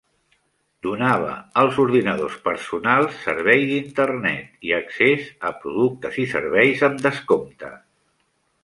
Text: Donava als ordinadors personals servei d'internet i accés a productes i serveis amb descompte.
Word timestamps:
Donava 0.85 1.35
als 1.63 1.77
ordinadors 1.83 2.37
personals 2.47 3.19
servei 3.27 3.67
d'internet 3.73 4.67
i 4.71 4.75
accés 4.81 5.29
a 5.51 5.53
productes 5.63 6.21
i 6.27 6.29
serveis 6.37 6.87
amb 6.91 7.07
descompte. 7.09 7.73